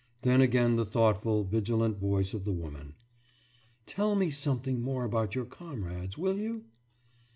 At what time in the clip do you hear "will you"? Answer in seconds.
6.17-6.65